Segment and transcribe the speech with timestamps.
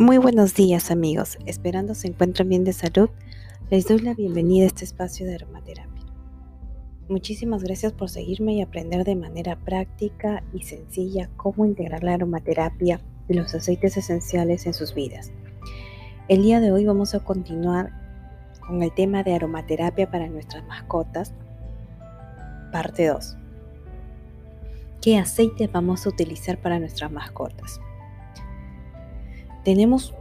[0.00, 3.10] Muy buenos días amigos, esperando se encuentren bien de salud,
[3.68, 6.04] les doy la bienvenida a este espacio de aromaterapia.
[7.08, 13.00] Muchísimas gracias por seguirme y aprender de manera práctica y sencilla cómo integrar la aromaterapia
[13.28, 15.32] y los aceites esenciales en sus vidas.
[16.28, 17.90] El día de hoy vamos a continuar
[18.64, 21.34] con el tema de aromaterapia para nuestras mascotas,
[22.70, 23.36] parte 2.
[25.02, 27.80] ¿Qué aceites vamos a utilizar para nuestras mascotas?
[29.64, 30.14] Tenemos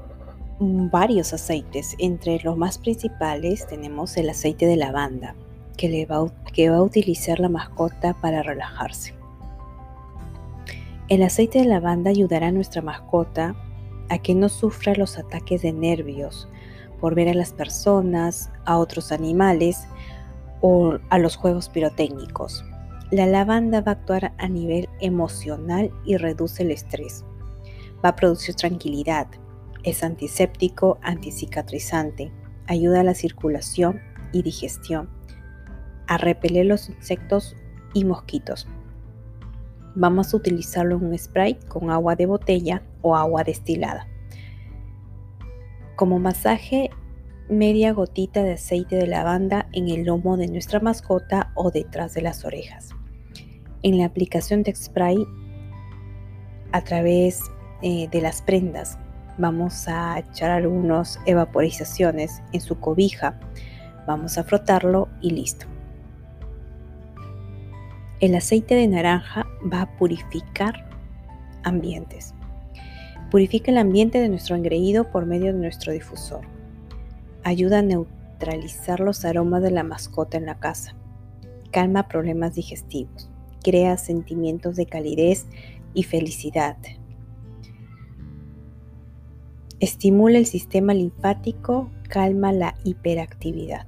[0.60, 5.36] varios aceites, entre los más principales tenemos el aceite de lavanda,
[5.78, 9.14] que, le va, va a utilizar la mascota para relajarse.
[11.10, 13.56] El aceite de lavanda ayudará a nuestra mascota
[14.10, 16.50] a que no sufra los ataques de nervios
[17.00, 19.88] por ver a las personas, a otros animales
[20.62, 22.66] o a los juegos pirotécnicos.
[23.12, 27.24] La lavanda va a actuar a nivel emocional y reduce el estrés
[28.04, 29.28] va a producir tranquilidad.
[29.84, 32.32] Es antiséptico, anticicatrizante,
[32.68, 34.02] ayuda a la circulación
[34.34, 35.10] y digestión,
[36.08, 37.56] a repeler los insectos
[37.94, 38.68] y mosquitos.
[39.96, 44.08] Vamos a utilizarlo en un spray con agua de botella o agua destilada.
[45.96, 46.92] Como masaje,
[47.50, 52.22] media gotita de aceite de lavanda en el lomo de nuestra mascota o detrás de
[52.22, 52.90] las orejas.
[53.82, 55.18] En la aplicación de spray
[56.74, 57.42] a través
[57.82, 58.98] eh, de las prendas.
[59.38, 63.40] Vamos a echar algunas evaporizaciones en su cobija.
[64.08, 65.68] Vamos a frotarlo y listo.
[68.20, 70.90] El aceite de naranja va a purificar
[71.64, 72.34] ambientes.
[73.30, 76.42] Purifica el ambiente de nuestro engreído por medio de nuestro difusor.
[77.44, 80.96] Ayuda a neutralizar los aromas de la mascota en la casa.
[81.72, 83.30] Calma problemas digestivos.
[83.64, 85.46] Crea sentimientos de calidez
[85.94, 86.78] y felicidad.
[89.80, 93.86] Estimula el sistema linfático, calma la hiperactividad.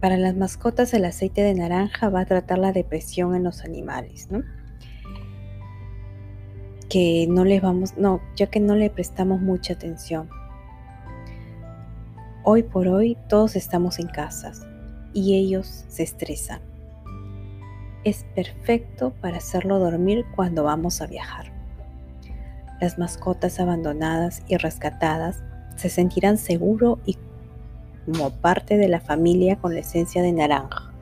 [0.00, 4.30] Para las mascotas el aceite de naranja va a tratar la depresión en los animales,
[4.30, 4.44] ¿no?
[6.88, 10.28] Que no les vamos, no, ya que no le prestamos mucha atención.
[12.44, 14.64] Hoy por hoy todos estamos en casas
[15.12, 16.60] y ellos se estresan.
[18.04, 21.55] Es perfecto para hacerlo dormir cuando vamos a viajar.
[22.80, 25.42] Las mascotas abandonadas y rescatadas
[25.76, 27.16] se sentirán seguro y
[28.04, 30.92] como parte de la familia con la esencia de naranja.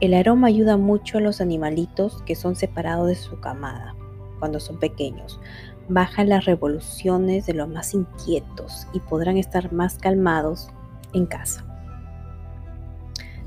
[0.00, 3.94] El aroma ayuda mucho a los animalitos que son separados de su camada
[4.38, 5.40] cuando son pequeños.
[5.88, 10.68] Baja las revoluciones de los más inquietos y podrán estar más calmados
[11.12, 11.64] en casa.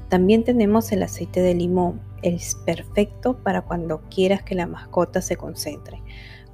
[0.10, 2.00] También tenemos el aceite de limón.
[2.22, 6.02] Es perfecto para cuando quieras que la mascota se concentre,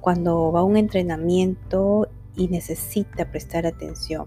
[0.00, 4.26] cuando va a un entrenamiento y necesita prestar atención.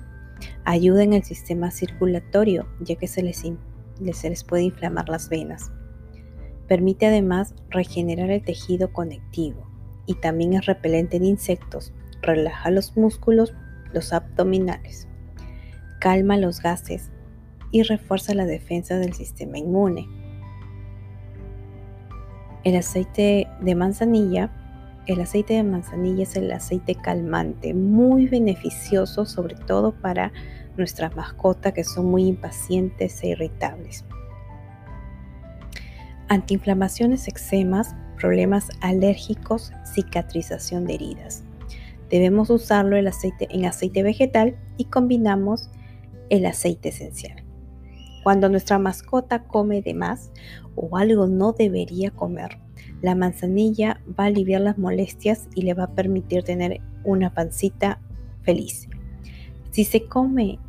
[0.65, 5.71] Ayuda en el sistema circulatorio, ya que se les, puede inflamar las venas.
[6.67, 9.67] Permite además regenerar el tejido conectivo
[10.05, 11.93] y también es repelente de insectos.
[12.21, 13.53] Relaja los músculos,
[13.93, 15.07] los abdominales.
[15.99, 17.11] Calma los gases
[17.71, 20.07] y refuerza la defensa del sistema inmune.
[22.63, 24.51] El aceite de manzanilla.
[25.05, 30.33] El aceite de manzanilla es el aceite calmante, muy beneficioso sobre todo para
[30.75, 34.03] nuestras mascotas que son muy impacientes e irritables.
[36.27, 41.43] Antiinflamaciones, eczemas, problemas alérgicos, cicatrización de heridas.
[42.09, 45.69] Debemos usarlo en aceite vegetal y combinamos
[46.29, 47.46] el aceite esencial.
[48.27, 50.33] Cuando nuestra mascota come de más
[50.75, 52.59] o algo no debería comer,
[53.01, 58.01] la manzanilla va a aliviar las molestias y le va a permitir tener una pancita
[58.41, 58.89] feliz.
[59.71, 60.59] Si se come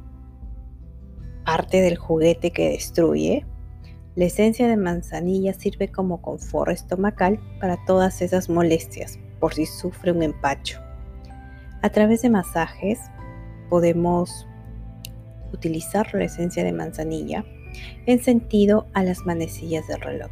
[1.45, 3.45] parte del juguete que destruye,
[4.15, 10.13] la esencia de manzanilla sirve como confort estomacal para todas esas molestias por si sufre
[10.13, 10.79] un empacho.
[11.83, 13.01] A través de masajes
[13.69, 14.47] podemos
[15.53, 17.45] utilizar la esencia de manzanilla
[18.07, 20.31] en sentido a las manecillas del reloj.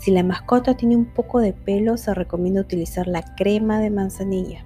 [0.00, 4.64] Si la mascota tiene un poco de pelo, se recomienda utilizar la crema de manzanilla.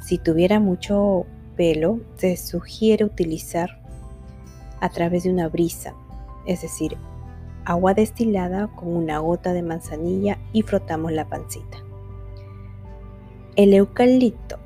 [0.00, 1.26] Si tuviera mucho
[1.56, 3.80] pelo, se sugiere utilizar
[4.80, 5.94] a través de una brisa,
[6.46, 6.96] es decir,
[7.64, 11.78] agua destilada con una gota de manzanilla y frotamos la pancita.
[13.56, 14.58] El eucalipto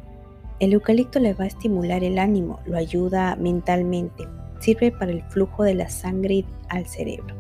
[0.61, 4.29] el eucalipto le va a estimular el ánimo, lo ayuda mentalmente,
[4.61, 7.35] sirve para el flujo de la sangre al cerebro.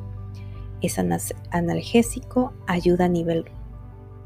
[0.82, 3.44] Es analgésico, ayuda a nivel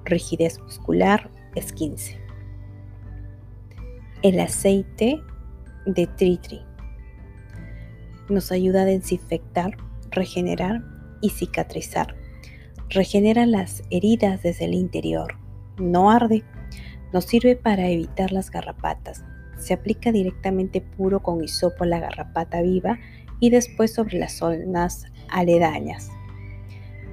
[0.05, 2.19] rigidez muscular es 15.
[4.23, 5.21] El aceite
[5.87, 6.61] de tritri
[8.29, 9.77] nos ayuda a desinfectar,
[10.11, 10.83] regenerar
[11.21, 12.15] y cicatrizar.
[12.89, 15.37] Regenera las heridas desde el interior.
[15.79, 16.45] No arde.
[17.15, 19.25] Nos sirve para evitar las garrapatas.
[19.57, 22.99] Se aplica directamente puro con hisopo la garrapata viva
[23.39, 26.11] y después sobre las zonas aledañas.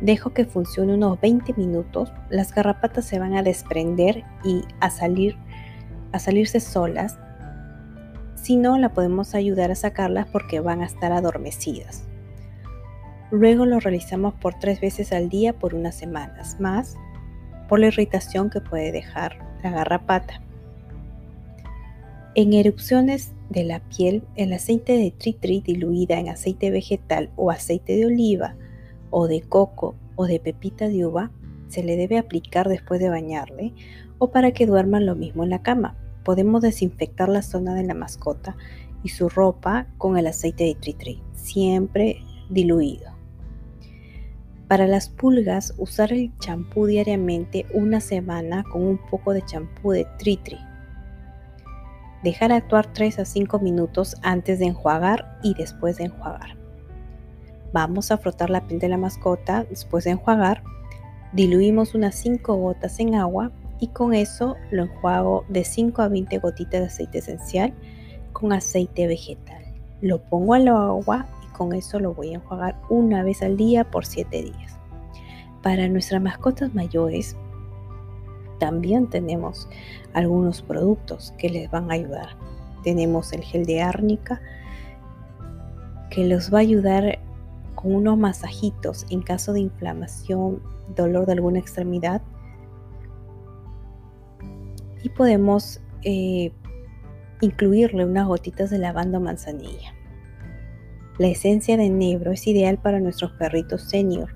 [0.02, 2.12] Dejo que funcione unos 20 minutos.
[2.32, 5.38] Las garrapatas se van a desprender y a salir
[6.14, 7.20] a salirse solas.
[8.34, 12.08] Si no, la podemos ayudar a sacarlas porque van a estar adormecidas.
[13.30, 16.96] Luego lo realizamos por tres veces al día por unas semanas más
[17.70, 20.42] por la irritación que puede dejar la garrapata.
[22.34, 27.96] En erupciones de la piel, el aceite de tritri diluida en aceite vegetal o aceite
[27.98, 28.56] de oliva
[29.10, 31.32] o de coco o de pepita de uva
[31.68, 33.74] se le debe aplicar después de bañarle
[34.18, 35.98] o para que duerman lo mismo en la cama.
[36.24, 38.56] Podemos desinfectar la zona de la mascota
[39.04, 42.18] y su ropa con el aceite de tritri, siempre
[42.50, 43.21] diluido.
[44.72, 50.08] Para las pulgas, usar el champú diariamente una semana con un poco de champú de
[50.18, 50.60] tritri.
[52.24, 56.56] Dejar actuar 3 a 5 minutos antes de enjuagar y después de enjuagar.
[57.74, 60.64] Vamos a frotar la piel de la mascota después de enjuagar.
[61.34, 66.38] Diluimos unas 5 gotas en agua y con eso lo enjuago de 5 a 20
[66.38, 67.74] gotitas de aceite esencial
[68.32, 69.66] con aceite vegetal.
[70.00, 74.06] Lo pongo al agua con eso lo voy a enjuagar una vez al día por
[74.06, 74.78] 7 días.
[75.62, 77.36] Para nuestras mascotas mayores,
[78.60, 79.68] también tenemos
[80.14, 82.30] algunos productos que les van a ayudar.
[82.84, 84.42] Tenemos el gel de árnica
[86.12, 87.20] que los va a ayudar
[87.76, 90.62] con unos masajitos en caso de inflamación,
[90.96, 92.22] dolor de alguna extremidad.
[95.04, 96.52] Y podemos eh,
[97.42, 99.96] incluirle unas gotitas de lavanda manzanilla.
[101.18, 104.36] La esencia de enebro es ideal para nuestros perritos senior.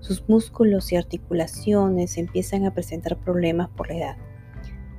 [0.00, 4.16] Sus músculos y articulaciones empiezan a presentar problemas por la edad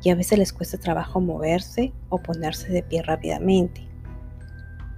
[0.04, 3.88] y a veces les cuesta trabajo moverse o ponerse de pie rápidamente.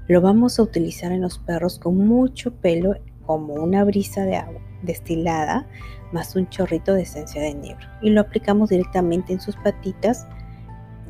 [0.08, 2.96] Lo vamos a utilizar en los perros con mucho pelo
[3.26, 5.68] como una brisa de agua destilada
[6.12, 10.28] más un chorrito de esencia de enebro y lo aplicamos directamente en sus patitas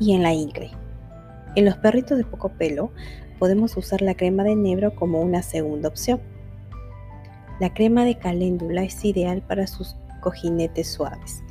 [0.00, 0.70] y en la ingle.
[1.54, 2.92] En los perritos de poco pelo
[3.38, 6.20] podemos usar la crema de enebro como una segunda opción.
[7.60, 11.42] La crema de caléndula es ideal para sus cojinetes suaves.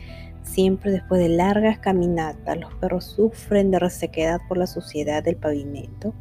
[0.43, 6.13] Siempre después de largas caminatas, los perros sufren de resequedad por la suciedad del pavimento.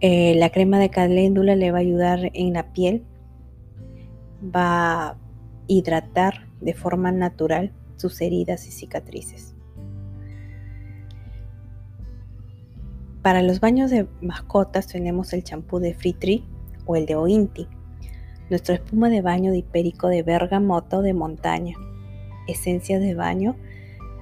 [0.00, 3.04] Eh, la crema de caléndula le va a ayudar en la piel,
[4.54, 5.16] va a
[5.66, 9.54] hidratar de forma natural sus heridas y cicatrices.
[13.26, 16.44] Para los baños de mascotas tenemos el champú de Free
[16.84, 17.66] o el de Ointi,
[18.50, 21.74] nuestra espuma de baño de hipérico de bergamota o de montaña,
[22.46, 23.56] esencia de baño,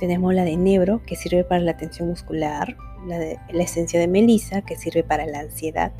[0.00, 4.62] tenemos la de Nebro que sirve para la tensión muscular, la, la esencia de melisa
[4.62, 5.92] que sirve para la ansiedad,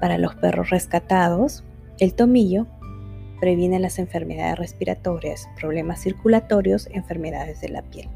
[0.00, 1.64] para los perros rescatados,
[1.98, 2.66] el tomillo
[3.40, 8.08] previene las enfermedades respiratorias, problemas circulatorios, enfermedades de la piel.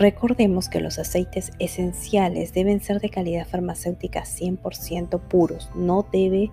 [0.00, 6.50] Recordemos que los aceites esenciales deben ser de calidad farmacéutica 100% puros, no debe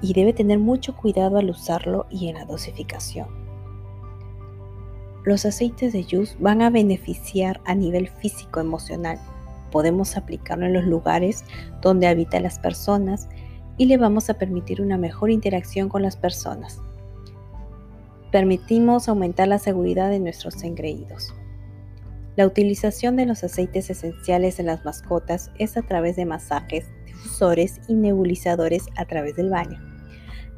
[0.00, 3.26] y debe tener mucho cuidado al usarlo y en la dosificación.
[5.24, 9.18] Los aceites de Yus van a beneficiar a nivel físico-emocional.
[9.72, 11.44] Podemos aplicarlo en los lugares
[11.82, 13.28] donde habitan las personas
[13.78, 16.78] y le vamos a permitir una mejor interacción con las personas.
[18.30, 21.34] Permitimos aumentar la seguridad de nuestros engreídos.
[22.36, 27.80] La utilización de los aceites esenciales en las mascotas es a través de masajes, difusores
[27.86, 29.80] y nebulizadores a través del baño.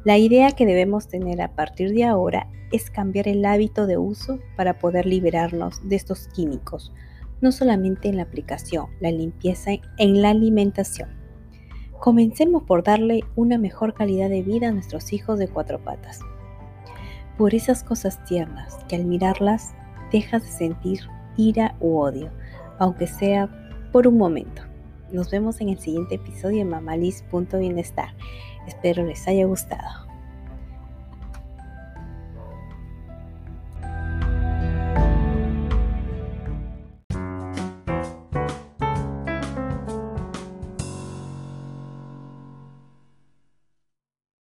[0.03, 4.39] La idea que debemos tener a partir de ahora es cambiar el hábito de uso
[4.55, 6.93] para poder liberarnos de estos químicos,
[7.41, 11.09] no solamente en la aplicación, la limpieza en la alimentación.
[11.99, 16.21] Comencemos por darle una mejor calidad de vida a nuestros hijos de cuatro patas.
[17.37, 19.75] Por esas cosas tiernas que al mirarlas
[20.11, 21.01] dejas de sentir
[21.37, 22.31] ira u odio,
[22.79, 23.49] aunque sea
[23.91, 24.63] por un momento.
[25.11, 28.09] Nos vemos en el siguiente episodio de Mamalis.bienestar.
[28.67, 30.06] Espero les haya gustado.